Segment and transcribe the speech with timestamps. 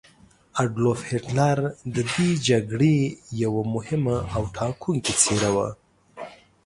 [0.61, 1.57] اډولف هیټلر
[1.95, 2.97] د دې جګړې
[3.43, 5.69] یوه مهمه او ټاکونکې څیره وه.